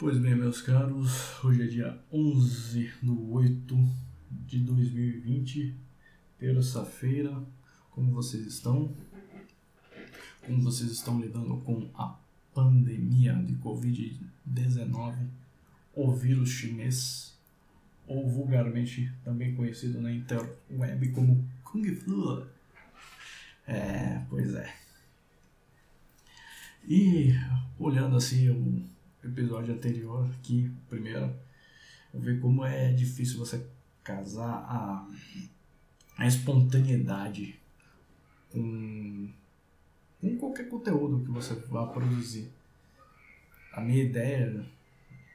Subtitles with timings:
[0.00, 3.76] Pois bem, meus caros, hoje é dia 11 do 8
[4.30, 5.76] de 2020,
[6.38, 7.44] terça-feira.
[7.90, 8.96] Como vocês estão?
[10.46, 12.18] Como vocês estão lidando com a
[12.54, 15.28] pandemia de Covid-19,
[15.92, 17.38] o vírus chinês,
[18.06, 22.48] ou vulgarmente também conhecido na interweb como Kung Flu?
[23.66, 24.74] É, pois é.
[26.88, 27.34] E
[27.78, 28.89] olhando assim o
[29.24, 31.32] episódio anterior aqui, primeiro,
[32.12, 33.64] vi como é difícil você
[34.02, 35.06] casar a,
[36.16, 37.58] a espontaneidade
[38.50, 39.28] com,
[40.20, 42.50] com qualquer conteúdo que você vá produzir.
[43.72, 44.66] A minha ideia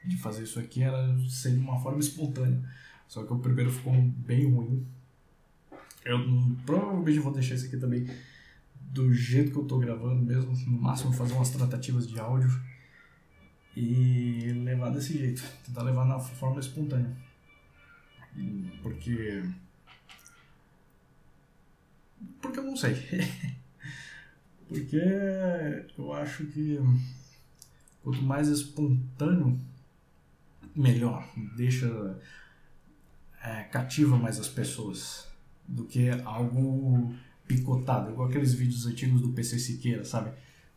[0.04, 2.62] de fazer isso aqui era ser de uma forma espontânea.
[3.08, 4.86] Só que o primeiro ficou bem ruim.
[6.04, 6.18] Eu
[6.64, 8.06] provavelmente vou deixar isso aqui também
[8.74, 10.52] do jeito que eu tô gravando mesmo.
[10.70, 12.50] No máximo fazer umas tratativas de áudio
[13.76, 17.14] e levar desse jeito, tentar levar na forma espontânea.
[18.82, 19.44] Porque.
[22.40, 22.96] Porque eu não sei.
[24.66, 25.00] Porque
[25.96, 26.78] eu acho que
[28.02, 29.60] quanto mais espontâneo,
[30.74, 31.28] melhor.
[31.56, 32.18] Deixa.
[33.42, 35.28] É, cativa mais as pessoas
[35.68, 37.14] do que algo
[37.46, 40.32] picotado, igual aqueles vídeos antigos do PC Siqueira, sabe?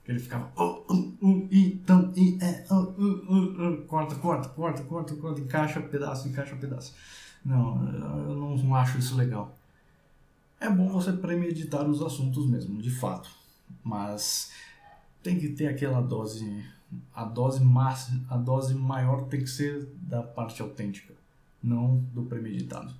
[0.10, 0.52] Ele ficava.
[0.56, 5.80] Oh, uh, uh, então, e, é, uh, uh, uh, corta, corta, corta, corta, corta, encaixa
[5.82, 6.96] pedaço, encaixa pedaço.
[7.46, 7.88] Não,
[8.28, 9.56] eu não acho isso legal.
[10.60, 13.30] É bom você premeditar os assuntos mesmo, de fato.
[13.84, 14.52] Mas
[15.22, 16.66] tem que ter aquela dose.
[17.14, 21.14] A dose, máxima, a dose maior tem que ser da parte autêntica,
[21.62, 22.92] não do premeditado.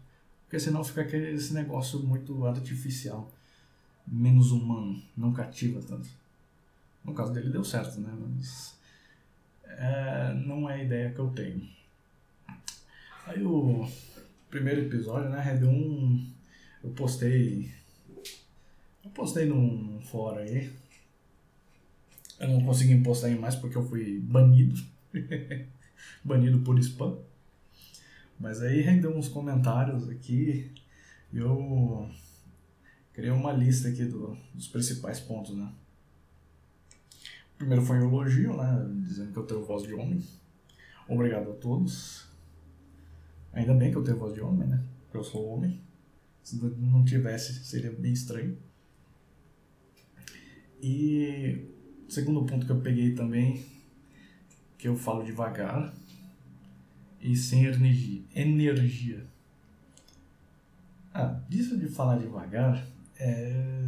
[0.46, 3.32] Porque senão fica aquele, esse negócio muito artificial,
[4.08, 6.19] menos humano, não cativa tanto.
[7.10, 8.16] No caso dele deu certo, né?
[8.20, 8.78] Mas
[9.66, 11.68] é, não é a ideia que eu tenho.
[13.26, 13.90] Aí o
[14.48, 15.58] primeiro episódio, né?
[15.60, 16.32] Deu um.
[16.84, 17.72] Eu postei.
[19.04, 20.72] Eu postei num fórum aí.
[22.40, 24.80] Eu não consegui postar mais porque eu fui banido.
[26.24, 27.18] banido por spam.
[28.40, 30.72] Mas aí rendeu uns comentários aqui.
[31.34, 32.08] Eu
[33.14, 35.70] criei uma lista aqui do, dos principais pontos, né?
[37.60, 38.88] Primeiro foi um elogio, né?
[39.06, 40.24] Dizendo que eu tenho voz de homem.
[41.10, 42.26] Obrigado a todos.
[43.52, 44.82] Ainda bem que eu tenho voz de homem, né?
[45.04, 45.82] Porque eu sou homem.
[46.42, 48.58] Se não tivesse, seria bem estranho.
[50.82, 51.68] E
[52.08, 53.66] segundo ponto que eu peguei também,
[54.78, 55.94] que eu falo devagar
[57.20, 58.24] e sem energia.
[58.34, 59.28] energia.
[61.14, 62.88] Ah, disso de falar devagar
[63.18, 63.86] é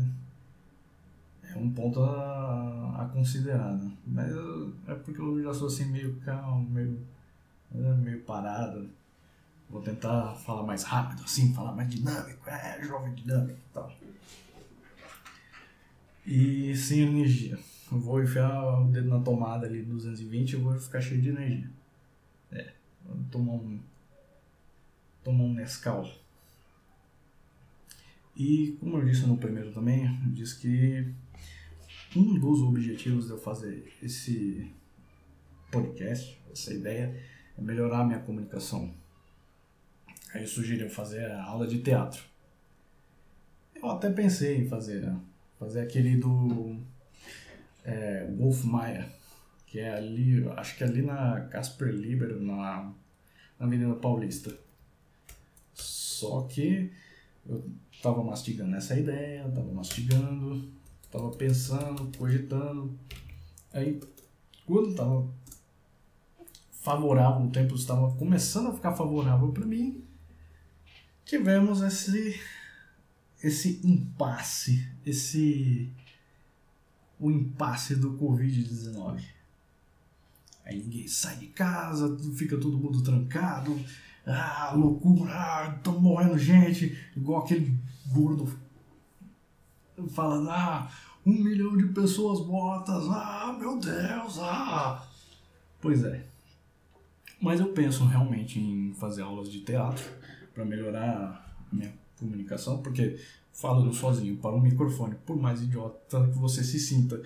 [1.53, 3.91] é um ponto a, a considerar, né?
[4.05, 4.31] Mas
[4.87, 6.99] é porque eu já sou assim meio calmo, meio,
[7.71, 8.89] né, meio parado.
[9.69, 13.91] Vou tentar falar mais rápido, assim, falar mais dinâmico, é, jovem dinâmico e tal.
[16.25, 17.57] E sem energia.
[17.91, 21.69] Eu vou enfiar o dedo na tomada ali 220 e vou ficar cheio de energia.
[22.51, 22.73] É,
[23.05, 23.79] vou tomar um,
[25.23, 26.09] tomar um Nescau.
[28.35, 31.13] E como eu disse no primeiro também, eu disse que
[32.15, 34.69] um dos objetivos de eu fazer esse
[35.71, 37.15] podcast, essa ideia,
[37.57, 38.93] é melhorar a minha comunicação.
[40.33, 40.41] Aí
[40.83, 42.23] eu fazer a aula de teatro.
[43.75, 45.19] Eu até pensei em fazer, né?
[45.59, 46.75] fazer aquele do
[47.83, 49.07] é, Wolf Maia,
[49.67, 52.91] que é ali, acho que é ali na Casper Libero, na,
[53.59, 54.55] na Avenida Paulista.
[55.73, 56.91] Só que
[57.47, 57.63] eu
[58.01, 60.71] tava mastigando essa ideia, tava mastigando,
[61.11, 62.97] Tava pensando, cogitando.
[63.73, 63.99] Aí,
[64.65, 65.29] quando tava
[66.81, 70.03] favorável, o tempo estava começando a ficar favorável para mim,
[71.23, 72.39] tivemos esse
[73.43, 75.91] esse impasse, esse
[77.19, 79.23] o impasse do Covid-19.
[80.65, 83.79] Aí ninguém sai de casa, fica todo mundo trancado,
[84.25, 88.51] ah, loucura, ah, tô morrendo gente, igual aquele gordo
[90.09, 90.89] falando, ah,
[91.25, 95.07] um milhão de pessoas mortas, ah, meu Deus, ah.
[95.79, 96.25] Pois é.
[97.41, 100.03] Mas eu penso realmente em fazer aulas de teatro
[100.53, 103.19] para melhorar a minha comunicação, porque
[103.51, 107.21] falando sozinho para um microfone, por mais idiota que você se sinta,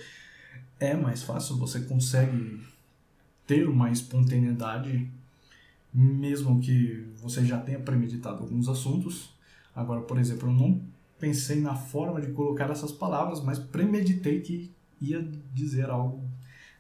[0.80, 2.62] é mais fácil, você consegue
[3.46, 5.10] ter uma espontaneidade,
[5.94, 9.30] mesmo que você já tenha premeditado alguns assuntos.
[9.76, 10.82] Agora, por exemplo, eu não
[11.20, 14.72] pensei na forma de colocar essas palavras, mas premeditei que
[15.02, 15.22] ia
[15.54, 16.24] dizer algo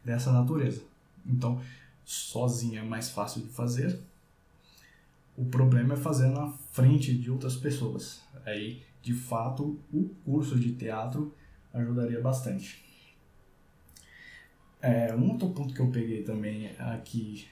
[0.03, 0.83] dessa natureza.
[1.25, 1.59] Então,
[2.03, 3.99] sozinho é mais fácil de fazer.
[5.35, 8.21] O problema é fazer na frente de outras pessoas.
[8.45, 11.33] Aí, de fato, o curso de teatro
[11.73, 12.85] ajudaria bastante.
[14.81, 17.47] É, um outro ponto que eu peguei também aqui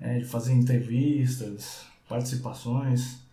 [0.00, 3.25] é de fazer entrevistas, participações.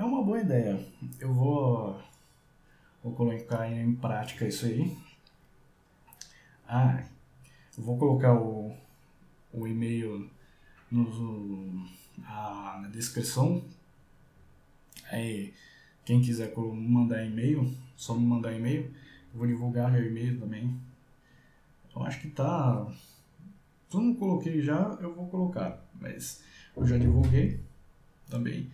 [0.00, 0.82] É uma boa ideia.
[1.18, 2.02] Eu vou,
[3.04, 4.96] vou colocar em prática isso aí.
[6.66, 7.04] Ah,
[7.76, 8.74] vou colocar o,
[9.52, 10.30] o e-mail
[10.90, 11.84] no,
[12.24, 13.62] a, na descrição.
[15.10, 15.52] Aí,
[16.02, 18.84] quem quiser mandar e-mail, só me mandar e-mail.
[19.34, 20.80] Eu vou divulgar meu e-mail também.
[21.94, 22.86] Eu acho que tá.
[23.90, 25.78] Se eu não coloquei já, eu vou colocar.
[26.00, 26.42] Mas
[26.74, 27.60] eu já divulguei
[28.30, 28.72] também.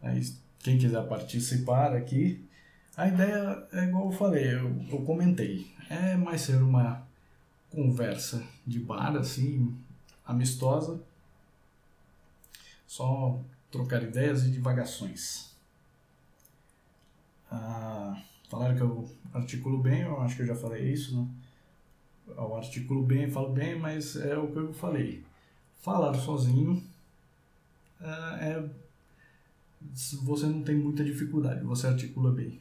[0.00, 0.22] Aí,
[0.60, 2.44] quem quiser participar aqui,
[2.96, 5.72] a ideia é igual eu falei, eu, eu comentei.
[5.88, 7.06] É mais ser uma
[7.70, 9.76] conversa de bar, assim,
[10.26, 11.00] amistosa.
[12.86, 13.40] Só
[13.70, 15.54] trocar ideias e divagações.
[17.50, 21.28] Ah, falaram que eu articulo bem, eu acho que eu já falei isso, né?
[22.26, 25.24] Eu articulo bem, falo bem, mas é o que eu falei.
[25.80, 26.82] Falar sozinho
[28.00, 28.70] é, é
[30.22, 32.60] você não tem muita dificuldade, você articula bem.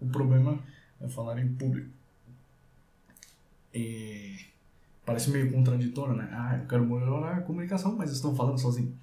[0.00, 0.58] O problema
[1.00, 1.90] é falar em público.
[3.72, 4.46] E
[5.04, 6.28] parece meio contraditório, né?
[6.32, 8.96] Ah, eu quero melhorar a comunicação, mas estão falando sozinho.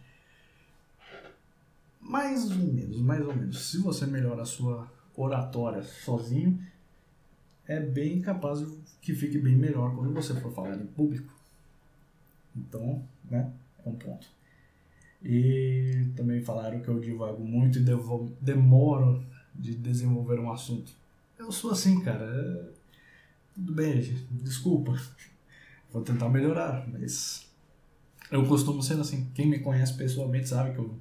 [2.01, 3.71] Mais ou menos, mais ou menos.
[3.71, 6.61] Se você melhora a sua oratória sozinho,
[7.67, 8.63] é bem capaz
[9.01, 11.33] que fique bem melhor quando você for falar em público.
[12.55, 13.51] Então, né,
[13.83, 14.34] é um ponto.
[15.25, 17.85] E também falaram que eu divago muito e
[18.39, 19.25] demoro
[19.55, 20.91] de desenvolver um assunto.
[21.35, 22.23] Eu sou assim, cara.
[22.23, 22.75] É...
[23.55, 24.95] Tudo bem, desculpa.
[25.91, 27.51] Vou tentar melhorar, mas
[28.29, 29.31] eu costumo ser assim.
[29.33, 30.99] Quem me conhece pessoalmente sabe que eu,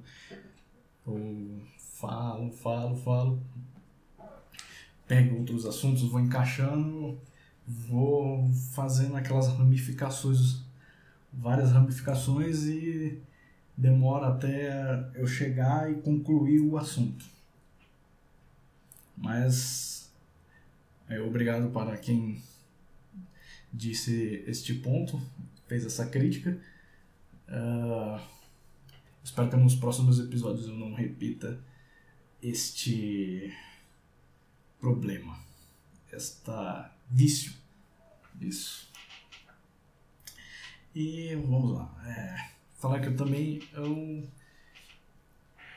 [1.05, 3.43] eu falo, falo, falo,
[5.07, 7.19] pego outros assuntos, vou encaixando,
[7.67, 10.63] vou fazendo aquelas ramificações,
[11.31, 13.21] várias ramificações e
[13.77, 17.25] demora até eu chegar e concluir o assunto.
[19.17, 20.11] Mas
[21.07, 22.41] é obrigado para quem
[23.71, 25.21] disse este ponto,
[25.67, 26.59] fez essa crítica.
[27.47, 28.19] Uh,
[29.23, 31.59] espero que nos próximos episódios eu não repita
[32.41, 33.53] este
[34.79, 35.39] problema,
[36.11, 37.53] esta vício.
[38.39, 38.89] Isso.
[40.93, 42.03] E vamos lá.
[42.05, 42.54] É,
[42.85, 44.23] falar que eu também eu,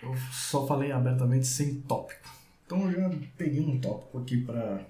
[0.03, 2.29] eu só falei abertamente sem tópico.
[2.67, 4.87] Então eu já peguei um tópico aqui para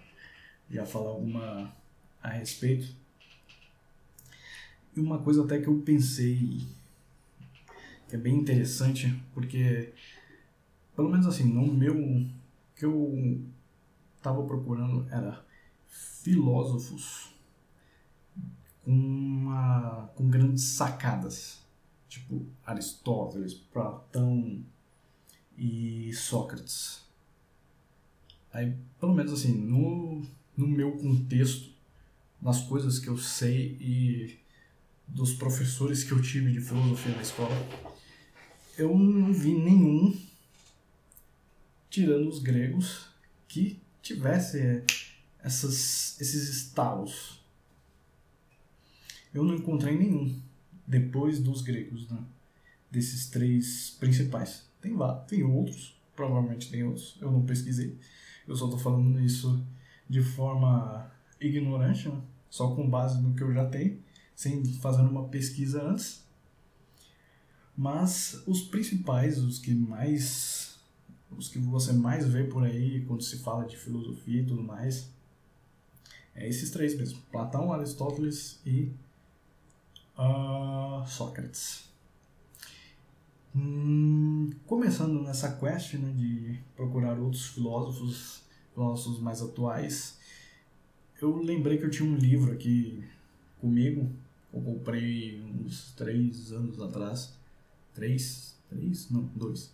[0.69, 1.73] já falar alguma
[2.21, 2.93] a respeito.
[4.97, 6.67] E uma coisa até que eu pensei
[8.09, 9.93] que é bem interessante, porque
[10.97, 12.27] pelo menos assim, no meu
[12.75, 13.45] que eu
[14.17, 15.45] estava procurando era
[15.87, 17.33] filósofos
[18.85, 21.68] com, uma, com grandes sacadas,
[22.19, 24.65] tipo Aristóteles, Platão
[25.57, 27.03] e Sócrates.
[28.53, 30.27] Aí, pelo menos assim, no,
[30.57, 31.73] no meu contexto,
[32.41, 34.39] nas coisas que eu sei e
[35.07, 37.55] dos professores que eu tive de filosofia na escola,
[38.77, 40.17] eu não vi nenhum,
[41.91, 43.09] tirando os gregos,
[43.49, 44.85] que tivesse
[45.41, 47.43] essas, esses estalos.
[49.33, 50.48] Eu não encontrei nenhum
[50.89, 52.19] depois dos gregos, né?
[52.91, 54.67] desses três principais.
[54.81, 57.99] Tem, tem outros, provavelmente tem outros, eu não pesquisei.
[58.47, 59.63] Eu só estou falando isso
[60.09, 62.19] de forma ignorante, né?
[62.49, 64.03] só com base no que eu já tenho,
[64.35, 66.27] sem fazer uma pesquisa antes.
[67.77, 70.79] Mas os principais, os que mais
[71.31, 75.11] os que você mais vê por aí quando se fala de filosofia e tudo mais,
[76.35, 78.91] é esses três mesmo: Platão, Aristóteles e
[80.19, 81.89] uh, Sócrates.
[83.55, 88.43] Hum, começando nessa quest né, de procurar outros filósofos,
[88.75, 90.19] filósofos mais atuais,
[91.21, 93.03] eu lembrei que eu tinha um livro aqui
[93.61, 94.11] comigo,
[94.53, 97.35] eu comprei uns três anos atrás.
[97.95, 98.57] Três?
[98.69, 99.11] Três?
[99.11, 99.73] Não, dois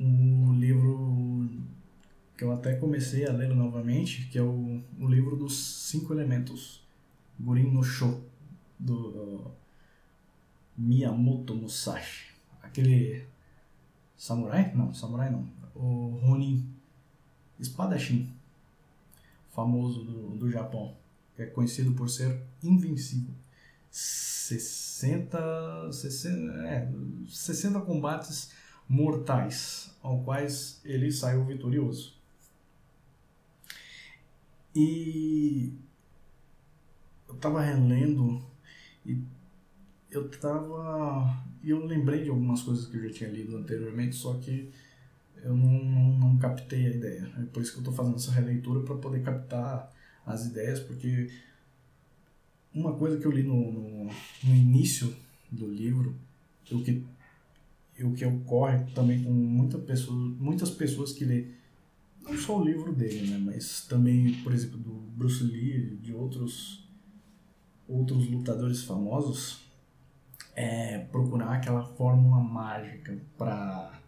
[0.00, 1.46] um livro
[2.36, 6.82] que eu até comecei a ler novamente, que é o, o livro dos Cinco Elementos,
[7.38, 8.22] Gurin no Sho,
[8.80, 9.50] do
[10.76, 12.34] Miyamoto Musashi.
[12.62, 13.26] Aquele
[14.16, 14.72] samurai?
[14.74, 15.48] Não, samurai não.
[15.74, 16.66] O Ronin,
[17.58, 18.32] espadachim,
[19.50, 20.96] famoso do, do Japão,
[21.36, 23.34] que é conhecido por ser invencível.
[23.90, 26.88] 60, 60, é,
[27.28, 28.52] 60 combates
[28.88, 32.18] mortais, ao quais ele saiu vitorioso.
[34.74, 35.72] E
[37.28, 38.40] eu estava relendo
[39.04, 39.22] e
[40.10, 41.44] eu tava.
[41.62, 44.70] E eu lembrei de algumas coisas que eu já tinha lido anteriormente, só que
[45.42, 47.30] eu não, não, não captei a ideia.
[47.38, 49.90] É por isso que eu estou fazendo essa releitura para poder captar
[50.26, 51.30] as ideias, porque
[52.74, 54.04] uma coisa que eu li no, no,
[54.44, 55.14] no início
[55.50, 56.14] do livro,
[56.70, 57.04] o que,
[58.02, 61.48] o que ocorre também com muita pessoa, muitas pessoas que lê,
[62.22, 66.88] não só o livro dele, né, mas também, por exemplo, do Bruce Lee, de outros,
[67.90, 69.68] outros lutadores famosos,
[70.54, 74.00] é procurar aquela fórmula mágica para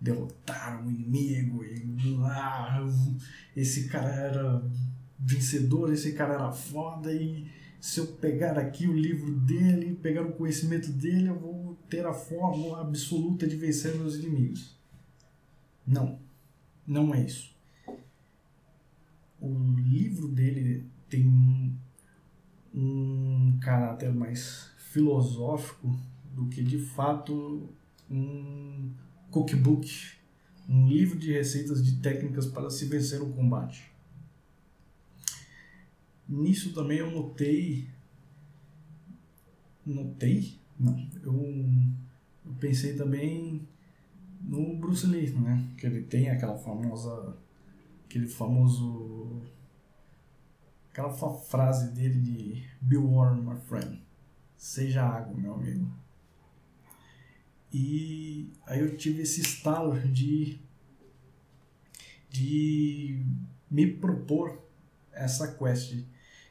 [0.00, 1.82] derrotar um inimigo e
[2.22, 2.84] ah,
[3.56, 4.62] esse cara era
[5.18, 7.50] vencedor, esse cara era foda e
[7.80, 12.12] se eu pegar aqui o livro dele, pegar o conhecimento dele, eu vou ter a
[12.12, 14.74] fórmula absoluta de vencer meus inimigos.
[15.86, 16.18] Não,
[16.86, 17.54] não é isso.
[19.38, 21.78] O livro dele tem
[22.74, 25.96] um, caráter mais filosófico
[26.32, 27.68] do que de fato
[28.10, 28.92] um
[29.30, 29.88] cookbook,
[30.68, 33.90] um livro de receitas de técnicas para se vencer o combate.
[36.28, 37.88] Nisso também eu notei.
[39.84, 40.58] Notei?
[40.78, 40.96] Não.
[41.22, 41.34] Eu,
[42.46, 43.68] eu pensei também
[44.40, 45.70] no Bruce Lee, né?
[45.76, 47.36] Que ele tem aquela famosa.
[48.06, 49.42] aquele famoso.
[50.94, 54.00] Aquela frase dele de Be warm, my friend.
[54.56, 55.92] Seja água, meu amigo.
[57.72, 60.60] E aí eu tive esse estalo de,
[62.30, 63.26] de
[63.68, 64.62] me propor
[65.12, 66.04] essa quest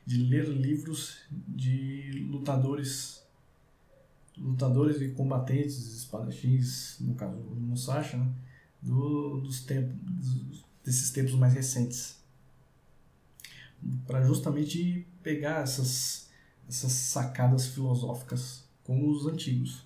[0.06, 3.24] de ler livros de lutadores
[4.36, 8.34] lutadores e combatentes, espadachins, no caso do Musashi, né?
[8.82, 12.23] Do, dos tempos, desses tempos mais recentes.
[14.08, 16.30] Para justamente pegar essas,
[16.68, 19.86] essas sacadas filosóficas como os antigos.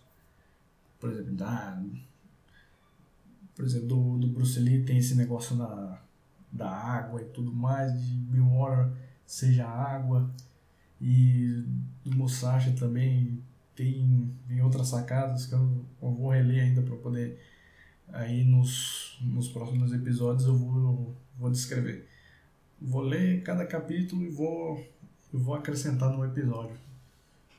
[0.99, 1.83] Por exemplo, da,
[3.55, 6.01] por exemplo do, do Bruce Lee tem esse negócio da,
[6.51, 8.91] da água e tudo mais, de Bill Warner
[9.25, 10.29] seja água.
[10.99, 11.63] E
[12.03, 13.43] do Musashi também
[13.75, 17.39] tem, tem outras sacadas que eu, eu vou reler ainda para poder
[18.09, 22.07] aí nos, nos próximos episódios eu vou, vou descrever.
[22.79, 24.85] Vou ler cada capítulo e vou,
[25.33, 26.77] vou acrescentar no episódio.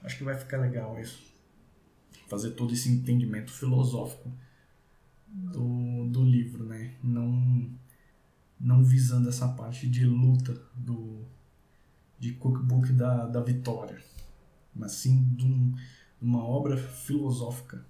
[0.02, 1.26] Acho que vai ficar legal isso.
[2.28, 4.30] Fazer todo esse entendimento filosófico
[5.26, 6.94] do, do livro, né?
[7.02, 7.70] Não,
[8.58, 11.24] não visando essa parte de luta do,
[12.18, 14.02] de cookbook da, da Vitória,
[14.74, 15.74] mas sim de, um,
[16.20, 17.84] uma obra filosófica.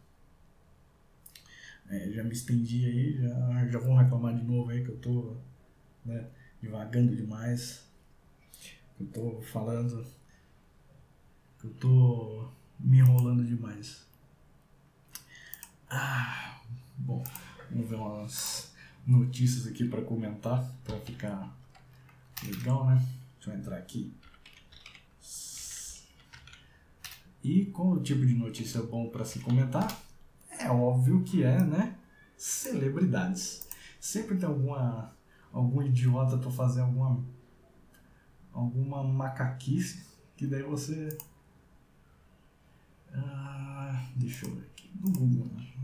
[1.88, 5.37] É, já me estendi aí, já, já vão reclamar de novo aí que eu tô
[6.04, 6.26] né,
[6.60, 7.84] divagando demais,
[9.00, 10.04] eu tô falando,
[11.62, 12.48] eu tô
[12.78, 14.06] me enrolando demais.
[15.88, 16.60] Ah,
[16.96, 17.24] bom,
[17.70, 18.74] vamos ver umas
[19.06, 21.56] notícias aqui para comentar, para ficar
[22.44, 23.06] legal, né?
[23.36, 24.12] Deixa eu entrar aqui.
[27.42, 30.02] E qual o tipo de notícia bom para se comentar?
[30.50, 31.96] É óbvio que é, né?
[32.36, 33.66] Celebridades.
[34.00, 35.16] Sempre tem alguma
[35.52, 37.24] algum idiota para fazer alguma
[38.52, 41.08] alguma macaquice que daí você
[43.12, 45.46] ah, deixa eu ver aqui no Google.
[45.46, 45.78] Né?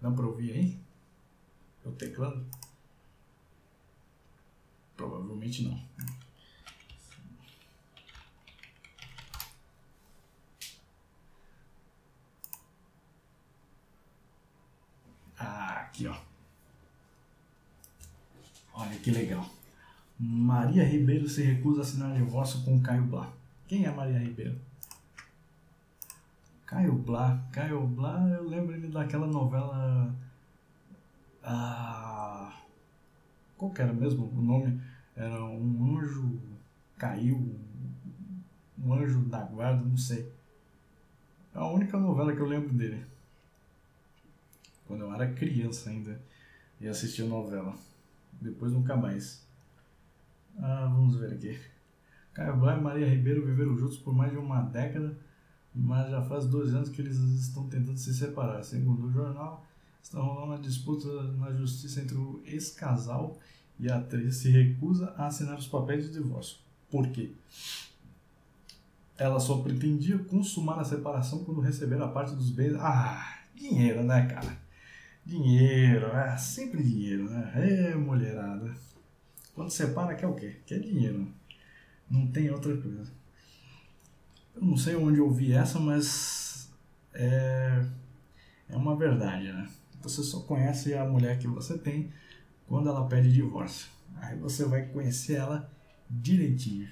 [0.00, 0.80] Dá para ouvir aí?
[1.84, 2.46] Eu teclando?
[4.96, 5.82] Provavelmente não.
[15.38, 16.16] Ah, aqui, ó.
[18.74, 19.48] Olha que legal.
[20.18, 23.32] Maria Ribeiro se recusa a assinar divórcio com Caio Blá.
[23.68, 24.58] Quem é Maria Ribeiro?
[26.66, 27.40] Caio Blá.
[27.52, 30.12] Caio Blá, eu lembro ele daquela novela.
[31.44, 32.52] Ah,
[33.56, 34.80] qual que era mesmo o nome?
[35.14, 36.40] Era um anjo
[36.98, 37.56] caiu,
[38.82, 40.32] um anjo da guarda, não sei.
[41.54, 43.04] É a única novela que eu lembro dele.
[44.94, 46.22] Quando eu era criança ainda
[46.80, 47.74] e assistia novela.
[48.40, 49.44] Depois nunca mais.
[50.56, 51.58] Ah, vamos ver aqui.
[52.32, 55.18] Caio e Maria Ribeiro viveram juntos por mais de uma década,
[55.74, 58.62] mas já faz dois anos que eles estão tentando se separar.
[58.62, 59.66] Segundo o jornal,
[60.00, 63.36] está rolando uma disputa na justiça entre o ex-casal
[63.80, 66.58] e a atriz se recusa a assinar os papéis de divórcio.
[66.88, 67.32] Por quê?
[69.18, 72.76] Ela só pretendia consumar a separação quando receber a parte dos bens.
[72.76, 74.63] Ah, dinheiro, né, cara?
[75.24, 77.52] Dinheiro, é sempre dinheiro, né?
[77.54, 78.74] É, mulherada.
[79.54, 80.60] Quando separa, quer o quê?
[80.66, 81.26] Quer dinheiro.
[82.10, 83.10] Não tem outra coisa.
[84.54, 86.70] Eu não sei onde eu vi essa, mas
[87.14, 87.86] é,
[88.68, 89.68] é uma verdade, né?
[90.02, 92.12] Você só conhece a mulher que você tem
[92.66, 93.88] quando ela pede divórcio.
[94.16, 95.72] Aí você vai conhecer ela
[96.10, 96.88] direitinho.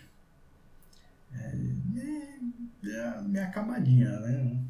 [1.32, 1.56] É,
[1.96, 4.64] é, é minha camadinha, né?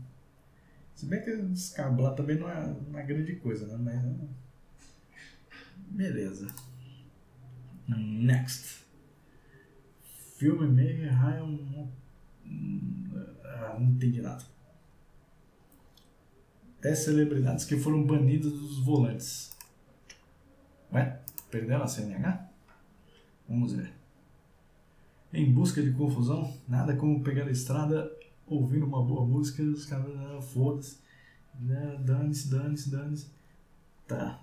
[1.03, 3.77] Se bem que escablar também não é, não é grande coisa, né?
[3.77, 4.05] Mas.
[4.05, 4.15] É,
[5.91, 6.47] beleza.
[7.89, 8.85] Next.
[10.37, 11.89] Filme meio raio.
[13.45, 14.45] Ah, não entendi nada.
[16.83, 19.51] 10 celebridades que foram banidas dos volantes.
[20.93, 21.21] Ué?
[21.51, 22.49] Perderam a CNH?
[23.49, 23.93] Vamos ver.
[25.33, 28.09] Em busca de confusão, nada como pegar a estrada,
[28.47, 30.99] ouvir uma boa música, os caras, ah, foda-se.
[31.55, 33.27] Ah, dane-se, dane-se, dane-se.
[34.07, 34.41] Tá.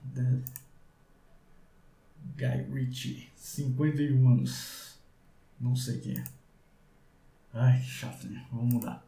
[2.38, 5.00] Guy Ritchie, 51 anos.
[5.60, 6.24] Não sei quem é.
[7.54, 8.46] Ai, que chato, né?
[8.52, 9.06] Vamos mudar.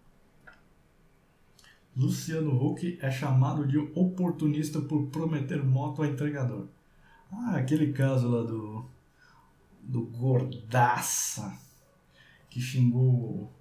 [1.95, 6.67] Luciano Huck é chamado de oportunista por prometer moto a entregador.
[7.31, 8.85] Ah, aquele caso lá do.
[9.81, 11.57] do Gordaça
[12.49, 13.51] que xingou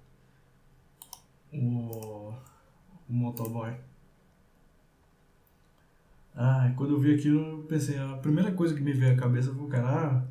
[1.53, 2.33] o.
[3.09, 3.73] o motoboy.
[6.35, 9.53] Ah, quando eu vi aquilo, eu pensei, a primeira coisa que me veio à cabeça
[9.53, 10.23] foi o cara, ah,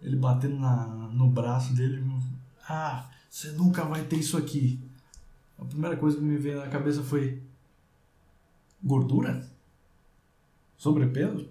[0.00, 2.04] ele batendo na, no braço dele.
[2.68, 4.80] Ah, você nunca vai ter isso aqui.
[5.58, 7.42] A primeira coisa que me veio na cabeça foi
[8.82, 9.44] gordura?
[10.76, 11.48] Sobrepeso?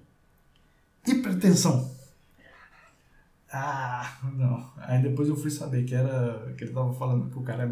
[1.06, 1.92] Hipertensão.
[3.52, 4.72] Ah, não.
[4.78, 7.64] Aí depois eu fui saber que era que ele tava falando que o cara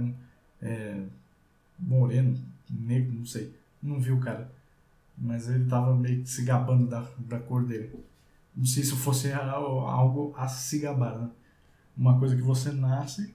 [0.62, 1.04] é, é
[1.82, 3.54] moreno, negro, não sei.
[3.82, 4.52] Não vi o cara.
[5.18, 7.92] Mas ele tava meio que se gabando da, da cor dele.
[8.56, 11.30] Não sei se fosse algo a se gabar, né?
[11.98, 13.34] Uma coisa que você nasce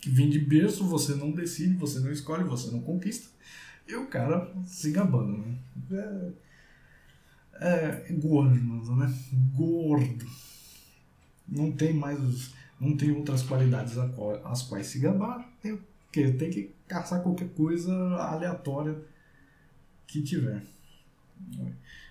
[0.00, 3.28] que vem de berço, você não decide, você não escolhe, você não conquista.
[3.86, 6.32] E o cara se gabando, né?
[7.54, 8.54] É, é gordo,
[8.96, 9.14] né?
[9.54, 10.26] Gordo.
[11.48, 12.52] Não tem mais.
[12.80, 13.94] Não tem outras qualidades
[14.44, 15.48] as quais se gabar.
[15.60, 15.78] Tem,
[16.10, 19.02] que, tem que caçar qualquer coisa aleatória
[20.06, 20.62] que tiver.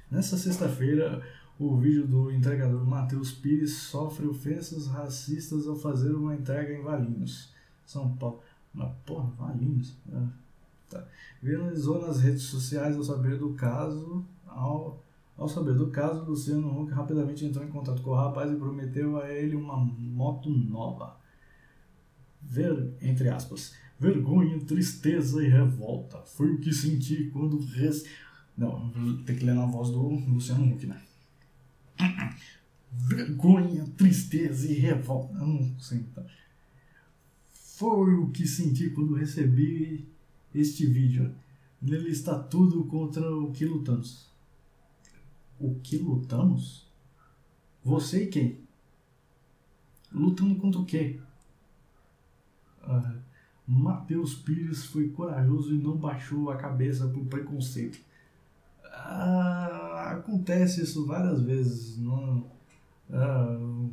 [0.10, 1.22] Nessa sexta-feira,
[1.60, 7.54] o vídeo do entregador Matheus Pires sofre ofensas racistas ao fazer uma entrega em Valinhos.
[7.86, 8.42] São Paulo.
[8.74, 9.96] Mas, porra, Valinhos.
[10.12, 10.24] É,
[10.90, 11.08] tá.
[11.44, 14.26] Viralizou nas redes sociais ao saber do caso.
[14.48, 15.04] Ao,
[15.38, 19.22] ao saber do caso, Luciano Huck rapidamente entrou em contato com o rapaz e prometeu
[19.22, 21.16] a ele uma moto nova.
[22.42, 26.18] Ver, entre aspas, vergonha, tristeza e revolta.
[26.24, 28.04] Foi o que senti quando res...
[28.58, 28.92] Não,
[29.24, 31.00] tem que ler na voz do Luciano Huck, né?
[32.92, 35.36] Vergonha, tristeza e revolta.
[35.36, 36.26] Eu não sei, tá?
[37.82, 40.08] foi o que senti quando recebi
[40.54, 41.34] este vídeo.
[41.82, 44.28] Nele está tudo contra o que lutamos.
[45.60, 46.88] O que lutamos?
[47.84, 48.60] Você e quem?
[50.12, 51.20] Lutando contra o quê?
[52.84, 53.31] Uh,
[53.68, 58.00] Matheus Pires foi corajoso e não baixou a cabeça por preconceito.
[58.86, 61.98] Uh, acontece isso várias vezes.
[61.98, 62.46] Não,
[63.10, 63.92] uh,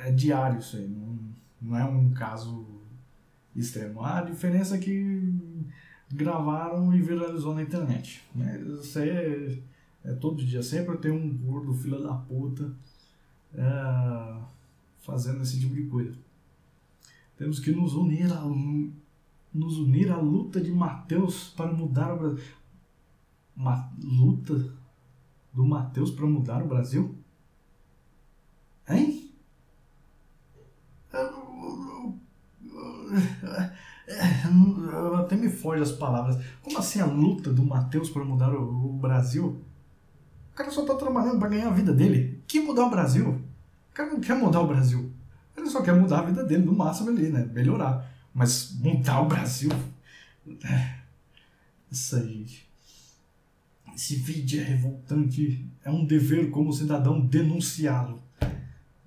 [0.00, 0.88] é diário isso aí.
[0.88, 1.18] Não,
[1.60, 2.66] não é um caso
[3.54, 4.02] extremo.
[4.04, 5.34] A diferença é que
[6.12, 8.22] gravaram e viralizou na internet.
[8.34, 8.60] Né?
[8.80, 9.58] Isso aí é,
[10.04, 10.62] é todo dia.
[10.62, 12.70] Sempre tem um gordo, filho da puta,
[13.54, 14.36] é,
[15.00, 16.25] fazendo esse tipo de coisa.
[17.36, 18.42] Temos que nos unir a,
[19.52, 22.44] nos unir à luta de Mateus para mudar o Brasil.
[23.54, 24.54] Uma luta
[25.52, 27.14] do Mateus para mudar o Brasil?
[28.88, 29.30] Hein?
[35.18, 36.38] Até me foge as palavras.
[36.62, 39.62] Como assim a luta do Matheus para mudar o, Brasil?
[40.52, 42.42] O cara só tá trabalhando para ganhar a vida dele.
[42.46, 43.40] Que mudar o Brasil?
[43.90, 45.12] O cara não quer mudar o Brasil.
[45.56, 47.48] Ele só quer mudar a vida dele, no máximo ali, né?
[47.52, 48.12] Melhorar.
[48.34, 49.70] Mas mudar o Brasil.
[50.64, 50.96] É.
[51.90, 52.66] Isso aí, gente.
[53.94, 55.66] Esse vídeo é revoltante.
[55.82, 58.22] É um dever como cidadão denunciá-lo.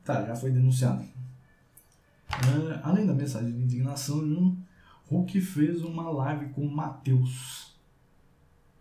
[0.04, 1.04] Tá, já foi denunciado.
[1.04, 4.58] Uh, além da mensagem de indignação,
[5.10, 7.76] Hulk fez uma live com Matheus.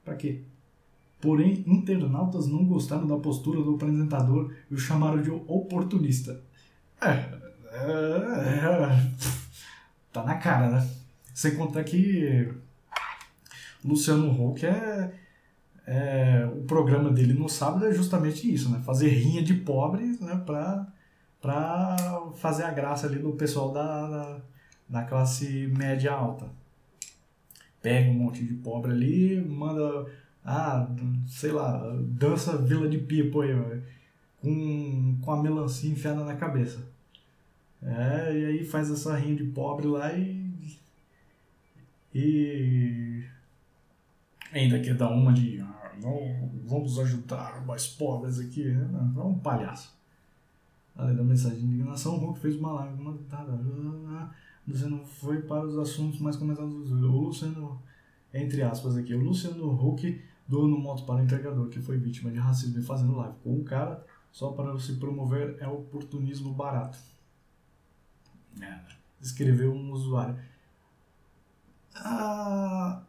[0.05, 0.43] Pra quê?
[1.21, 6.41] Porém, internautas não gostaram da postura do apresentador e o chamaram de oportunista.
[7.01, 7.48] É,
[10.13, 10.89] tá na cara, né?
[11.35, 12.53] Sem contar que
[13.85, 15.13] Luciano Huck é,
[15.87, 18.81] é, o programa dele no sábado é justamente isso, né?
[18.85, 20.43] Fazer rinha de pobre, né?
[20.45, 20.87] Pra,
[21.41, 21.97] pra
[22.37, 24.41] fazer a graça ali do pessoal da, da,
[24.89, 26.47] da classe média alta.
[27.81, 30.07] Pega um monte de pobre ali, manda,
[30.45, 30.89] ah,
[31.27, 33.55] sei lá, dança Vila de Pipo aí,
[34.41, 36.98] com, com a melancia enfiada na cabeça.
[37.83, 40.49] É, e aí faz essa rinha de pobre lá e.
[42.15, 43.25] E.
[44.53, 45.61] Ainda quer dar uma de.
[45.61, 48.65] Ah, não, vamos ajudar mais pobres aqui.
[48.65, 49.13] Né?
[49.17, 49.97] É um palhaço.
[50.97, 53.15] Além da mensagem de indignação, o Hulk fez uma live uma
[54.69, 56.93] dizendo foi para os assuntos mais comentados.
[56.93, 57.81] O Luciano,
[58.35, 62.39] entre aspas aqui, o Luciano Huck, dono moto para o entregador, que foi vítima de
[62.39, 66.99] racismo e fazendo live com um cara só para se promover é oportunismo barato.
[69.21, 70.39] Escreveu um usuário.
[71.95, 73.03] Ah,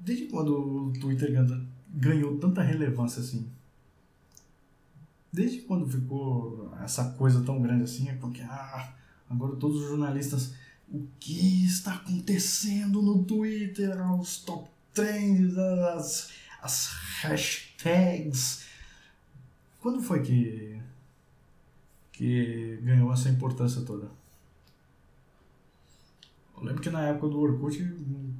[0.00, 1.32] desde quando o Twitter
[1.88, 3.48] ganhou tanta relevância assim?
[5.32, 8.08] Desde quando ficou essa coisa tão grande assim?
[8.08, 8.94] É porque ah,
[9.30, 10.54] agora todos os jornalistas.
[10.88, 13.98] O que está acontecendo no Twitter?
[14.12, 16.30] Os top trends, as,
[16.62, 16.86] as
[17.20, 18.64] hashtags.
[19.80, 20.80] Quando foi que,
[22.12, 24.08] que ganhou essa importância toda?
[26.56, 27.78] Eu lembro que na época do Orkut,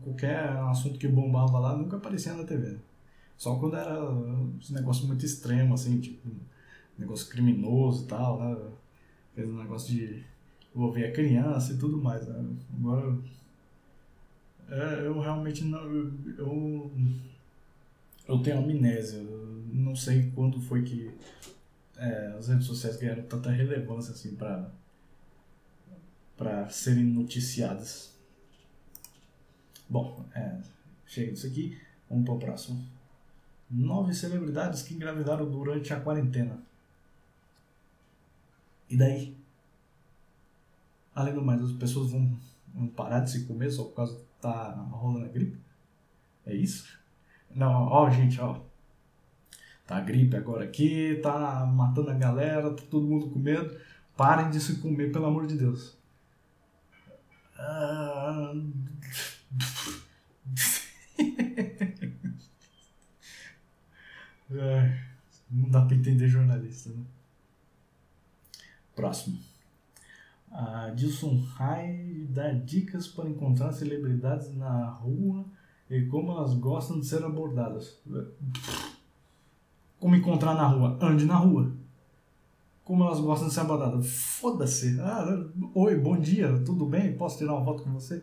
[0.02, 2.78] qualquer assunto que bombava lá nunca aparecia na TV.
[3.36, 6.28] Só quando era um negócio muito extremo, assim, tipo,
[6.98, 8.56] negócio criminoso e tal, né?
[9.34, 10.24] Fez um negócio de
[10.74, 12.44] envolver a criança e tudo mais, né?
[12.78, 13.18] Agora,
[14.68, 15.80] é, eu realmente não.
[16.38, 16.90] Eu,
[18.26, 19.18] eu tenho amnésia.
[19.18, 21.10] Eu não sei quando foi que
[21.96, 24.70] é, as redes sociais ganharam tanta relevância assim para
[26.36, 28.14] para serem noticiadas.
[29.88, 30.58] Bom, é,
[31.06, 31.78] chega disso aqui,
[32.10, 32.84] vamos para o próximo.
[33.70, 36.58] Nove celebridades que engravidaram durante a quarentena.
[38.88, 39.36] E daí?
[41.14, 42.36] Além do mais, as pessoas vão,
[42.74, 45.58] vão parar de se comer só por causa que tá rolando a gripe?
[46.44, 46.96] É isso?
[47.54, 48.60] Não, ó, gente, ó.
[49.86, 53.76] Tá a gripe agora aqui, tá matando a galera, tá todo mundo com medo.
[54.16, 55.96] Parem de se comer, pelo amor de Deus.
[57.58, 58.52] Ah...
[65.50, 67.04] não dá para entender jornalista, né?
[68.94, 69.38] Próximo.
[70.94, 75.44] Dilson Rai dá dicas para encontrar celebridades na rua
[75.90, 78.00] e como elas gostam de ser abordadas.
[79.98, 80.98] Como encontrar na rua?
[81.02, 81.72] Ande na rua
[82.86, 84.08] como elas gostam de ser abordadas.
[84.08, 84.98] Foda-se.
[85.00, 85.44] Ah,
[85.74, 87.12] oi, bom dia, tudo bem?
[87.14, 88.22] Posso tirar uma foto com você?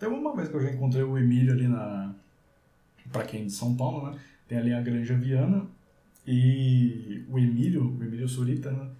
[0.00, 2.12] Tem uma vez que eu já encontrei o Emílio ali na.
[3.12, 4.18] Pra quem é de São Paulo, né?
[4.48, 5.64] Tem ali a Granja Viana
[6.26, 8.90] e o Emílio, o Emílio Surita, né?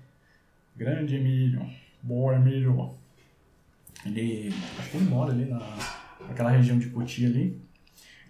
[0.77, 1.69] Grande Emílio.
[2.01, 2.95] Boa, Emílio.
[4.07, 4.55] Ele.
[4.79, 5.59] Acho que ele mora ali na,
[6.29, 7.61] naquela região de Poti ali.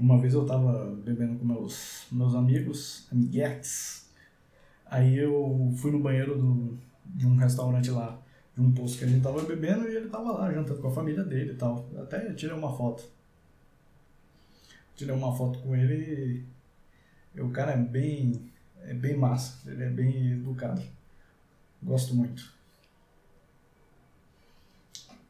[0.00, 4.03] Uma vez eu tava bebendo com meus, meus amigos, amiguetes,
[4.94, 8.16] Aí eu fui no banheiro do, de um restaurante lá,
[8.54, 10.92] de um posto que a gente tava bebendo e ele tava lá jantando com a
[10.92, 11.90] família dele e tal.
[12.00, 13.02] Até tirei uma foto.
[14.94, 16.46] Tirei uma foto com ele
[17.34, 18.48] e o cara é bem,
[18.82, 20.80] é bem massa, ele é bem educado.
[21.82, 22.54] Gosto muito.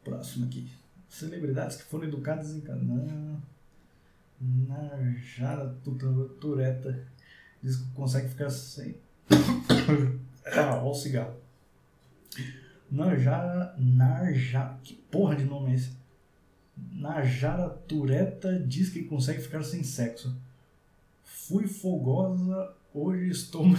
[0.05, 0.71] Próximo aqui.
[1.09, 3.41] Celebridades que foram educadas em Canaã.
[4.39, 5.75] Narjara
[6.39, 7.09] Tureta
[7.63, 9.03] diz que consegue ficar sem
[10.47, 11.35] ah, olha o cigarro.
[12.91, 13.75] Narjara.
[13.79, 14.79] Narja.
[14.83, 16.05] Que porra de nome é esse?
[16.77, 20.35] Najara Tureta diz que consegue ficar sem sexo.
[21.23, 23.65] Fui fogosa, hoje estou.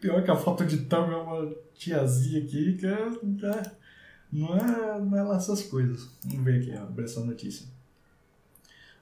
[0.00, 3.72] Pior que a foto de thumb é uma tiazinha aqui que é, é,
[4.32, 6.08] não, é, não é lá essas coisas.
[6.24, 7.66] Vamos ver aqui, abrir essa notícia.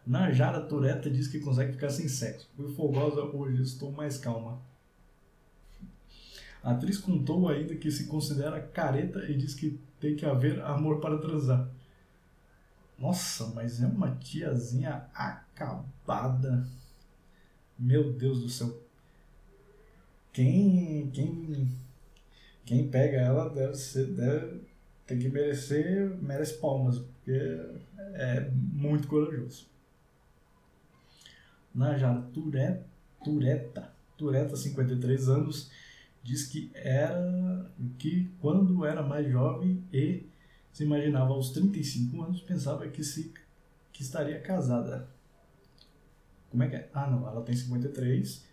[0.06, 2.48] Najara Tureta diz que consegue ficar sem sexo.
[2.54, 4.62] Fui fogosa hoje, estou mais calma.
[6.62, 11.00] A atriz contou ainda que se considera careta e diz que tem que haver amor
[11.00, 11.68] para transar.
[12.98, 16.66] Nossa, mas é uma tiazinha acabada.
[17.78, 18.80] Meu Deus do céu.
[20.32, 21.68] Quem quem
[22.64, 24.60] quem pega ela deve ser deve
[25.06, 27.32] tem que merecer merece palmas, porque
[28.14, 29.75] é muito corajoso.
[31.76, 32.86] Najara Tureta,
[33.22, 35.70] Tureta, Tureta, 53 anos,
[36.22, 40.26] diz que era que quando era mais jovem e
[40.72, 43.32] se imaginava aos 35 anos, pensava que se
[43.92, 45.08] que estaria casada.
[46.50, 46.90] Como é que é?
[46.92, 48.44] Ah, não, ela tem 53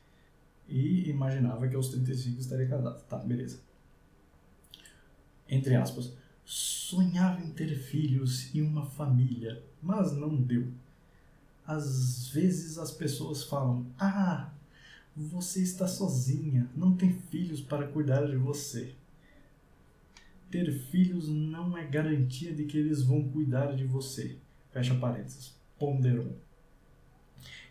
[0.68, 3.00] e imaginava que aos 35 estaria casada.
[3.02, 3.60] Tá, beleza.
[5.50, 6.14] Entre aspas,
[6.46, 10.72] sonhava em ter filhos e uma família, mas não deu.
[11.66, 14.52] Às vezes as pessoas falam: "Ah,
[15.16, 18.96] você está sozinha, não tem filhos para cuidar de você."
[20.52, 24.38] Ter filhos não é garantia de que eles vão cuidar de você.
[24.72, 25.56] Fecha parênteses.
[25.80, 26.38] Ponderou.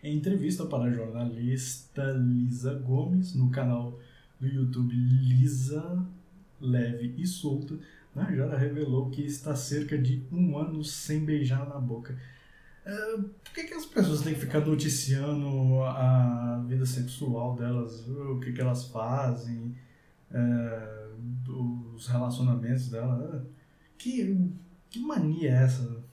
[0.03, 3.97] Em entrevista para a jornalista Lisa Gomes, no canal
[4.37, 6.05] do YouTube Lisa
[6.59, 7.79] Leve e Solta,
[8.13, 12.19] Najara revelou que está cerca de um ano sem beijar na boca.
[12.85, 18.39] Uh, por que, que as pessoas têm que ficar noticiando a vida sexual delas, o
[18.39, 19.75] que, que elas fazem,
[20.31, 23.41] uh, os relacionamentos delas?
[23.41, 23.45] Uh,
[23.97, 24.51] que,
[24.89, 26.03] que mania é essa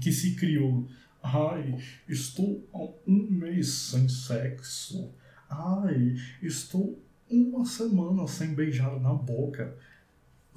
[0.00, 0.88] que se criou?
[1.22, 1.76] Ai,
[2.08, 5.12] estou há um mês sem sexo.
[5.48, 9.76] Ai, estou uma semana sem beijar na boca.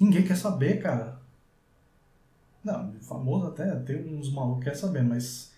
[0.00, 1.20] Ninguém quer saber, cara.
[2.64, 5.52] Não, famoso até tem uns malucos que quer saber, mas.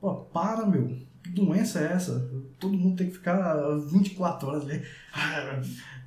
[0.00, 0.98] Pô, para, meu.
[1.22, 2.28] Que doença é essa?
[2.58, 4.84] Todo mundo tem que ficar 24 horas ali.
[5.14, 5.62] Ah,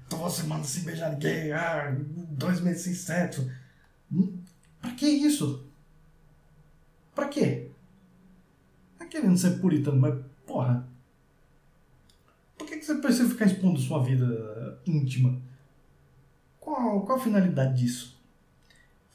[0.10, 1.52] tô uma semana sem beijar ninguém.
[1.54, 1.96] Ah,
[2.30, 3.50] dois meses sem sexo.
[4.12, 4.38] Hum,
[4.82, 5.66] pra que isso?
[7.16, 7.72] Pra quê?
[9.00, 10.14] Tá querendo ser puritano, mas
[10.46, 10.88] porra.
[12.58, 15.42] Por que, que você precisa ficar expondo sua vida íntima?
[16.60, 18.17] Qual, qual a finalidade disso?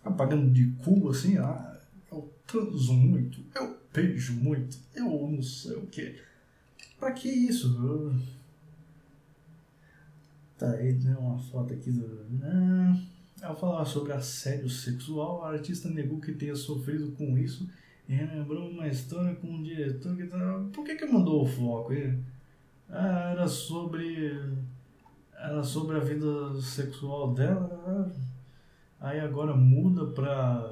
[0.02, 5.76] Ficar pagando de cu assim, ah, eu transo muito, eu beijo muito, eu não sei
[5.76, 6.20] o que.
[6.98, 8.12] Pra que isso?
[10.58, 12.26] Tá, aí tem uma foto aqui do.
[12.42, 13.00] Ah,
[13.42, 17.70] ao falar sobre assédio sexual, a artista negou que tenha sofrido com isso
[18.08, 20.64] e lembrou uma história com um diretor que tava.
[20.70, 21.92] Por que, que mandou o foco?
[22.90, 24.36] Ah, era sobre
[25.32, 28.12] era sobre a vida sexual dela,
[29.02, 30.64] aí agora muda pra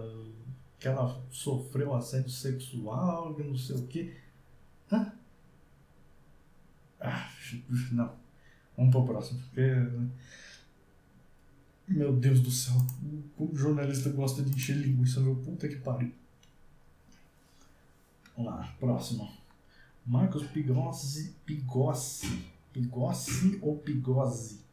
[0.79, 4.17] que ela sofreu assédio sexual, que não sei o que.
[4.91, 5.13] Hã?
[6.99, 7.29] Ah,
[7.93, 8.15] não.
[8.77, 9.41] Vamos pro próximo.
[9.41, 9.75] Porque...
[11.87, 12.75] Meu Deus do céu.
[13.37, 16.13] O jornalista gosta de encher linguiça, meu puta que pariu.
[18.37, 19.31] Vamos lá, próximo.
[20.07, 21.35] Marcos Pigossi.
[21.45, 22.47] Pigossi.
[22.73, 24.65] Pigossi ou Pigossi?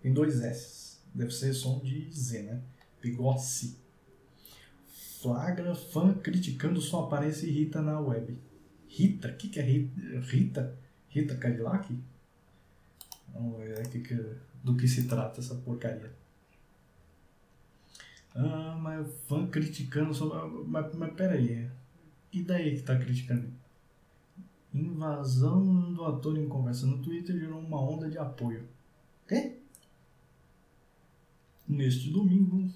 [0.00, 0.98] Tem dois S.
[1.14, 2.62] Deve ser som de Z, né?
[3.04, 3.76] Pigossi.
[5.20, 8.38] Flagra fã criticando sua aparência e Rita na web.
[8.88, 9.28] Rita?
[9.28, 10.78] O que, que é Rita?
[11.08, 11.36] Rita?
[11.36, 11.94] Cadillac?
[13.28, 14.14] Vamos ver que,
[14.62, 16.14] do que se trata essa porcaria.
[18.34, 20.48] Ah, mas fã criticando sua.
[20.66, 21.70] Mas, mas peraí.
[22.32, 23.52] E daí que tá criticando?
[24.72, 28.66] Invasão do ator em conversa no Twitter gerou uma onda de apoio.
[29.28, 29.58] Quê?
[31.66, 32.68] Neste domingo,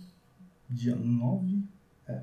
[0.68, 1.62] dia 9,
[2.06, 2.22] é,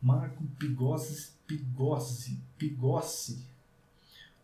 [0.00, 3.56] Marco Pigossi, Pigossi, Pigossi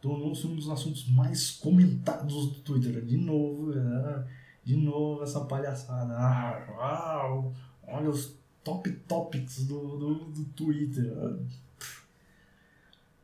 [0.03, 3.03] tornou-se um dos assuntos mais comentados do Twitter.
[3.05, 4.27] De novo, é,
[4.65, 6.15] de novo essa palhaçada.
[6.19, 7.55] Ah, uau,
[7.87, 11.13] olha os top topics do, do, do Twitter.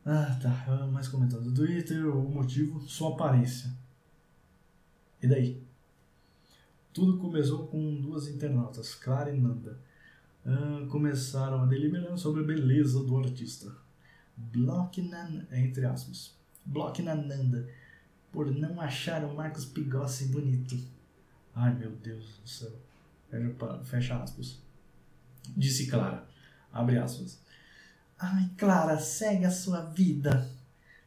[0.05, 0.87] Ah, tá.
[0.87, 3.69] Mais comentado do Twitter, o motivo, sua aparência.
[5.21, 5.61] E daí?
[6.93, 9.77] Tudo começou com duas internautas, Clara e Nanda.
[10.45, 13.71] Ah, começaram a deliberar sobre a beleza do artista.
[14.35, 16.33] Bloque na, entre aspas,
[16.65, 17.67] bloque na Nanda
[18.31, 20.77] por não achar o Marcos Pigossi bonito.
[21.53, 22.71] Ai meu Deus do céu.
[23.83, 24.61] Fecha aspas.
[25.57, 26.25] Disse Clara.
[26.71, 27.39] Abre aspas.
[28.17, 30.49] Ai, Clara, segue a sua vida.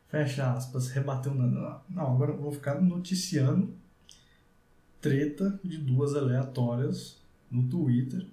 [0.08, 1.80] Fecha aspas, rebateu Nanda.
[1.88, 3.74] Não, agora eu vou ficar noticiando
[5.00, 7.18] treta de duas aleatórias
[7.50, 8.26] no Twitter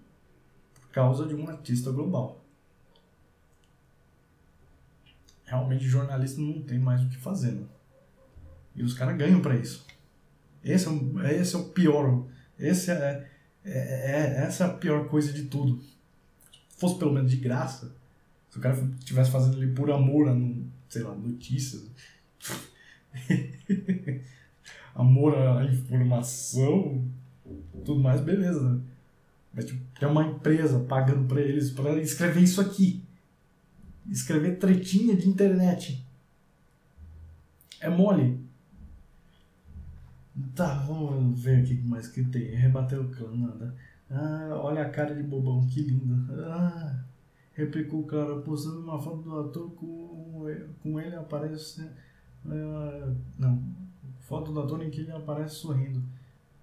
[0.92, 2.44] causa de um artista global.
[5.46, 7.66] Realmente jornalista não tem mais o que fazer, né?
[8.76, 9.86] E os caras ganham para isso.
[10.64, 10.88] Esse
[11.24, 12.26] é, esse é o pior.
[12.58, 13.30] Esse é,
[13.66, 15.82] é, é, essa é a pior coisa de tudo.
[16.70, 17.92] Se fosse pelo menos de graça,
[18.50, 20.36] se o cara estivesse fazendo ali por amor a,
[20.88, 21.84] sei lá, notícias.
[24.94, 27.04] amor à informação,
[27.86, 28.82] tudo mais, beleza, né?
[29.54, 33.04] Mas tipo, tem uma empresa pagando para eles para escrever isso aqui.
[34.08, 36.06] Escrever tretinha de internet.
[37.80, 38.40] É mole.
[40.56, 42.56] Tá, vamos ver aqui o que mais que tem.
[42.56, 43.76] Rebateu o clã, nada.
[44.10, 46.34] Ah, olha a cara de bobão, que lindo.
[46.34, 47.04] Ah,
[47.54, 50.46] replicou o cara, postando uma foto do ator com,
[50.82, 51.82] com ele aparece.
[52.46, 53.62] Uh, não,
[54.20, 56.02] foto do ator em que ele aparece sorrindo.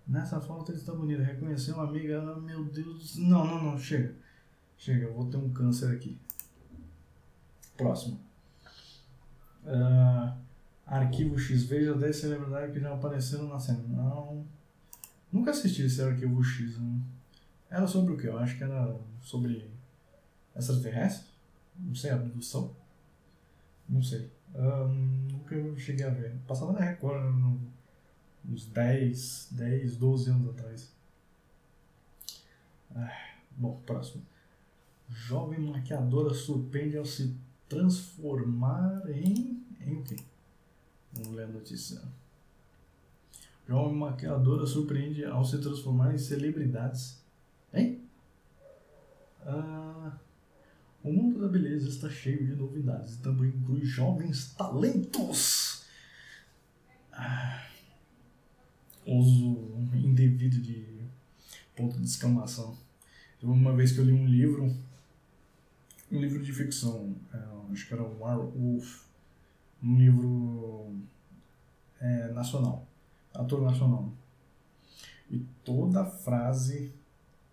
[0.07, 1.23] Nessa foto ele está bonito.
[1.23, 2.23] Reconheceu uma amiga.
[2.23, 3.17] Ah, meu Deus.
[3.17, 3.79] Não, não, não.
[3.79, 4.15] Chega.
[4.79, 5.07] Chega.
[5.07, 6.19] Eu vou ter um câncer aqui.
[7.77, 8.21] Próximo.
[9.65, 10.33] Uh,
[10.87, 11.65] arquivo X.
[11.65, 13.83] Veja 10 celebridades que já apareceram na cena.
[13.89, 14.47] Não.
[15.33, 16.79] Nunca assisti esse Arquivo X.
[16.79, 17.01] Né?
[17.69, 18.27] Era sobre o que?
[18.27, 19.69] Eu acho que era sobre
[20.55, 21.29] extraterrestre?
[21.79, 22.75] Não sei, abdução?
[23.89, 24.31] Não sei.
[24.55, 26.37] Uh, nunca cheguei a ver.
[26.47, 27.61] Passava na Record no,
[28.49, 30.93] uns 10, 10, 12 anos atrás.
[32.95, 34.25] Ah, bom, próximo.
[35.09, 37.37] Jovem maquiadora surpreende ao se
[37.69, 39.63] transformar em.
[39.81, 40.17] em quê?
[41.13, 42.01] Vamos ler a notícia.
[43.69, 47.21] Jovem maquiadora surpreende ao se transformar em celebridades.
[47.73, 48.01] Hein?
[49.45, 50.19] Ah,
[51.03, 55.85] o mundo da beleza está cheio de novidades e também inclui jovens talentos.
[57.13, 57.66] Ah,
[59.07, 61.01] uso indevido de
[61.77, 62.77] ponto de exclamação.
[63.43, 64.75] Uma vez que eu li um livro,
[66.11, 69.05] um livro de ficção, é, acho que era Wolf,
[69.83, 70.97] um livro
[72.01, 72.87] é, nacional,
[73.33, 74.13] ator nacional.
[75.31, 76.93] E toda frase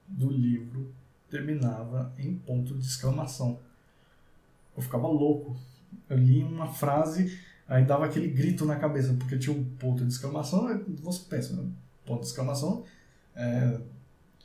[0.08, 0.94] do livro
[1.30, 3.60] terminava em ponto de exclamação.
[4.76, 5.56] Eu ficava louco.
[6.10, 10.12] Eu li uma frase Aí dava aquele grito na cabeça, porque tinha um ponto de
[10.12, 10.68] exclamação,
[11.02, 11.68] você pensa, né?
[12.06, 12.84] ponto de exclamação,
[13.36, 13.80] é,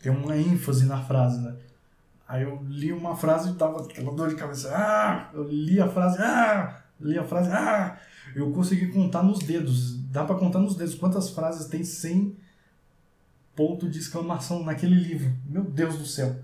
[0.00, 1.56] tem uma ênfase na frase, né?
[2.26, 5.30] Aí eu li uma frase e dava aquela dor de cabeça, ah!
[5.32, 6.82] Eu li a frase, ah!
[7.00, 7.98] Li a frase, ah!
[8.34, 12.36] Eu consegui contar nos dedos, dá para contar nos dedos quantas frases tem sem
[13.56, 15.32] ponto de exclamação naquele livro.
[15.46, 16.36] Meu Deus do céu!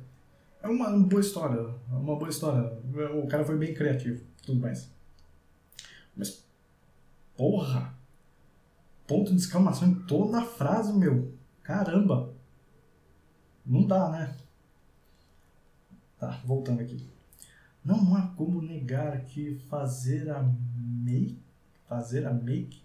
[0.63, 2.73] É uma, uma boa história, é uma boa história.
[3.23, 4.91] O cara foi bem criativo, tudo mais.
[6.17, 6.43] Mas
[7.37, 7.95] Porra!
[9.07, 11.37] Ponto de exclamação em toda a frase, meu.
[11.63, 12.35] Caramba!
[13.65, 14.37] Não dá, né?
[16.19, 17.09] Tá, voltando aqui.
[17.85, 21.43] Não há como negar que fazer a make,
[21.87, 22.85] fazer a make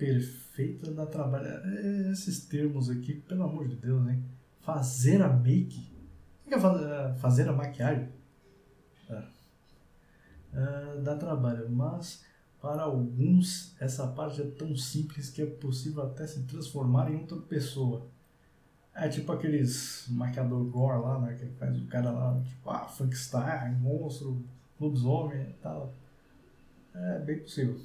[0.00, 1.46] perfeita dá trabalho.
[1.46, 4.24] É, esses termos aqui, pelo amor de Deus, hein?
[4.60, 5.92] Fazer a make?
[6.46, 8.08] O que é fazer a maquiagem?
[10.52, 12.24] Ah, dá trabalho, mas
[12.60, 17.38] para alguns, essa parte é tão simples que é possível até se transformar em outra
[17.38, 18.06] pessoa.
[18.94, 21.34] É tipo aqueles maquiador gore lá, né?
[21.34, 24.44] Que faz o cara lá, tipo, ah, Frankenstein, monstro,
[24.78, 25.94] lobisomem e tal.
[26.94, 27.80] É bem possível.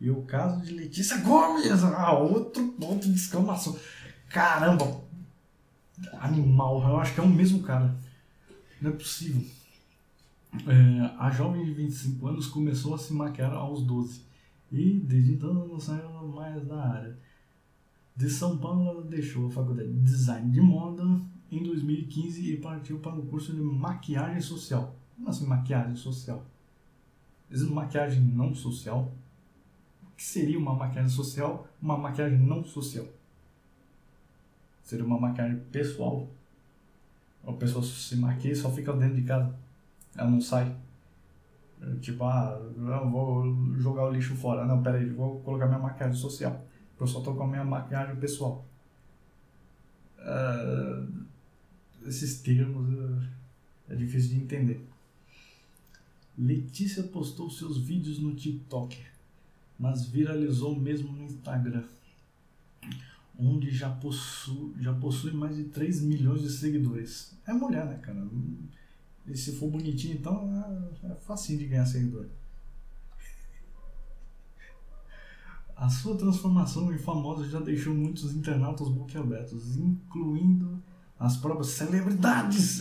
[0.00, 3.76] E o caso de Letícia Gomes, ah, outro ponto de exclamação.
[4.28, 5.00] Caramba!
[6.20, 7.96] Animal, eu acho que é o mesmo cara.
[8.80, 9.44] Não é possível.
[10.54, 14.22] É, a jovem de 25 anos começou a se maquiar aos 12
[14.72, 17.18] e desde então não saiu mais da área.
[18.16, 21.04] De São Paulo, ela deixou a faculdade de design de moda
[21.50, 24.94] em 2015 e partiu para o curso de maquiagem social.
[25.14, 26.44] Como assim maquiagem social?
[27.50, 29.12] Existe maquiagem não social?
[30.02, 31.66] O que seria uma maquiagem social?
[31.80, 33.06] Uma maquiagem não social?
[34.82, 36.28] Seria uma maquiagem pessoal?
[37.46, 39.54] A pessoa se maquia e só fica dentro de casa?
[40.18, 40.76] Ela não sai.
[42.00, 44.66] Tipo, ah, não vou jogar o lixo fora.
[44.66, 46.66] Não, peraí, vou colocar minha maquiagem social.
[46.98, 48.66] Eu só tô com a minha maquiagem pessoal.
[50.18, 51.24] Uh,
[52.04, 53.22] esses termos uh,
[53.88, 54.88] é difícil de entender.
[56.36, 59.00] Letícia postou seus vídeos no TikTok,
[59.78, 61.84] mas viralizou mesmo no Instagram,
[63.38, 67.36] onde já possui, já possui mais de 3 milhões de seguidores.
[67.46, 68.26] É mulher, né, cara?
[69.26, 72.26] E se for bonitinho, então é, é facinho de ganhar seguidor.
[75.76, 80.82] A sua transformação em famosa já deixou muitos internautas boquiabertos, incluindo
[81.18, 82.80] as próprias celebridades.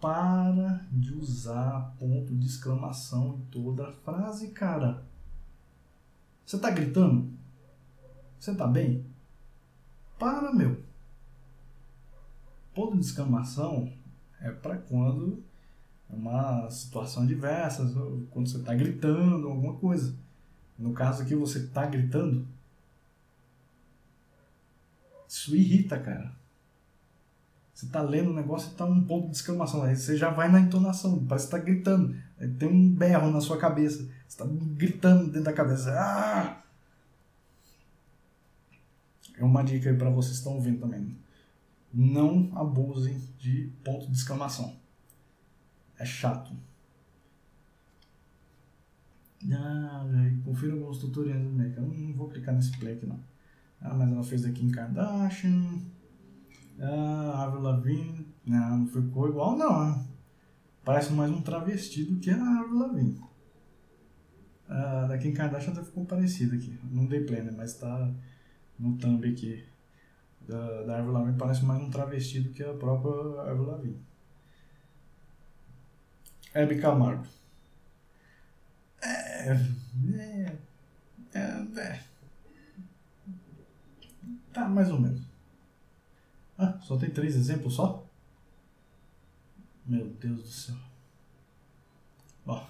[0.00, 5.04] Para de usar ponto de exclamação em toda a frase, cara.
[6.44, 7.30] Você tá gritando?
[8.38, 9.04] Você tá bem?
[10.18, 10.82] Para, meu.
[12.74, 13.92] Ponto de exclamação
[14.40, 15.42] é para quando
[16.10, 17.84] é uma situação diversa,
[18.30, 20.14] quando você está gritando, alguma coisa.
[20.78, 22.46] No caso aqui, você está gritando.
[25.28, 26.32] Isso irrita, cara.
[27.74, 29.82] Você está lendo o negócio e está um ponto de exclamação.
[29.82, 32.16] Aí você já vai na entonação, parece que está gritando.
[32.40, 33.98] Aí tem um berro na sua cabeça.
[33.98, 35.92] Você está gritando dentro da cabeça.
[35.92, 36.62] Ah!
[39.36, 41.16] É uma dica aí para vocês que estão ouvindo também.
[41.92, 44.76] Não abusem de ponto de exclamação.
[45.98, 46.52] É chato.
[49.52, 50.04] Ah,
[50.44, 51.76] confira alguns tutoriais do Mac.
[51.76, 53.20] Eu não vou clicar nesse play aqui não.
[53.80, 55.80] Ah, mas ela fez aqui em Kardashian.
[56.80, 58.26] Ah, Avril Lavigne.
[58.44, 60.06] Não, não ficou igual não.
[60.84, 63.20] Parece mais um travesti do que a Avril Lavigne.
[64.68, 66.78] Ah, da Kim Kardashian até ficou parecido aqui.
[66.90, 67.52] Não dei play, né?
[67.56, 68.12] Mas tá
[68.78, 69.64] no thumb aqui.
[70.48, 74.02] Da, da Lavigne parece mais um travesti do que a própria Avril Lavigne.
[76.54, 77.26] Hebe Camargo.
[79.02, 80.58] É, é,
[81.34, 82.04] é, é.
[84.50, 85.22] Tá, mais ou menos.
[86.56, 88.08] Ah, só tem três exemplos só?
[89.84, 90.76] Meu Deus do céu.
[92.46, 92.66] Ó,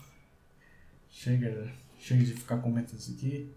[1.09, 3.55] chega, chega de ficar comentando isso aqui.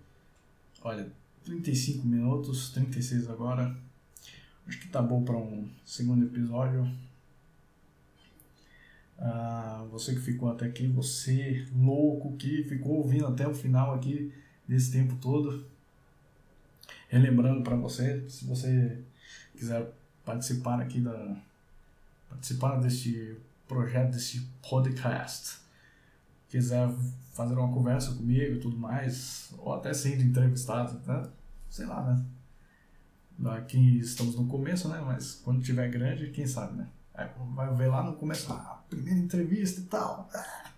[0.83, 1.11] Olha,
[1.43, 3.75] 35 minutos, 36 agora.
[4.67, 6.89] Acho que tá bom para um segundo episódio.
[9.17, 14.33] Ah, você que ficou até aqui, você louco que ficou ouvindo até o final aqui
[14.67, 15.65] desse tempo todo.
[17.07, 19.03] Relembrando para você, se você
[19.55, 19.91] quiser
[20.25, 21.37] participar aqui da
[22.29, 23.35] participar deste
[23.67, 25.59] projeto, deste podcast,
[26.49, 26.89] quiser
[27.33, 31.29] fazer uma conversa comigo e tudo mais, ou até sendo entrevistado, tá?
[31.71, 32.23] sei lá, né?
[33.45, 35.01] Aqui estamos no começo, né?
[35.05, 36.87] Mas quando tiver grande, quem sabe, né?
[37.53, 40.29] vai ver lá no começo, ah, primeira entrevista e tal.
[40.33, 40.71] Ah,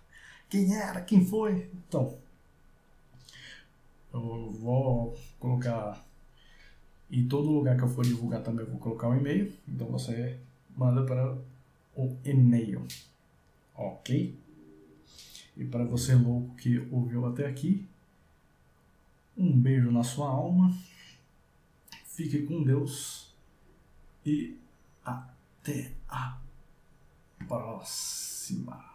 [0.48, 1.70] quem era, quem foi?
[1.88, 2.16] Então,
[4.12, 6.04] eu vou colocar.
[7.10, 9.52] Em todo lugar que eu for divulgar também eu vou colocar um e-mail.
[9.68, 10.38] Então você
[10.76, 11.36] manda para
[11.94, 12.86] o e-mail.
[13.74, 14.36] Ok?
[15.56, 17.86] E para você louco que ouviu até aqui,
[19.36, 20.74] um beijo na sua alma.
[22.14, 23.34] Fique com Deus.
[24.24, 24.56] E
[25.04, 26.40] até a
[27.48, 28.93] próxima.